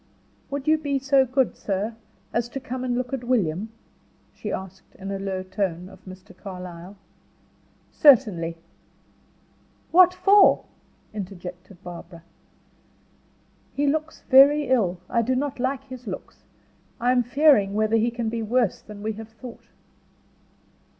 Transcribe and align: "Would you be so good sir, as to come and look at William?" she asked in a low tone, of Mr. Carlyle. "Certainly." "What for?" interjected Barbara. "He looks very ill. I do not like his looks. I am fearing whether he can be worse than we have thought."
"Would 0.49 0.67
you 0.67 0.79
be 0.79 0.97
so 0.97 1.25
good 1.27 1.55
sir, 1.55 1.95
as 2.33 2.49
to 2.49 2.59
come 2.59 2.83
and 2.83 2.97
look 2.97 3.13
at 3.13 3.23
William?" 3.23 3.69
she 4.33 4.51
asked 4.51 4.95
in 4.95 5.11
a 5.11 5.19
low 5.19 5.43
tone, 5.43 5.89
of 5.89 6.03
Mr. 6.05 6.35
Carlyle. 6.35 6.97
"Certainly." 7.91 8.57
"What 9.91 10.11
for?" 10.15 10.65
interjected 11.13 11.83
Barbara. 11.83 12.23
"He 13.73 13.85
looks 13.85 14.21
very 14.21 14.69
ill. 14.69 14.97
I 15.07 15.21
do 15.21 15.35
not 15.35 15.59
like 15.59 15.83
his 15.83 16.07
looks. 16.07 16.45
I 16.99 17.11
am 17.11 17.21
fearing 17.21 17.75
whether 17.75 17.95
he 17.97 18.09
can 18.09 18.27
be 18.27 18.41
worse 18.41 18.81
than 18.81 19.03
we 19.03 19.11
have 19.13 19.29
thought." 19.29 19.67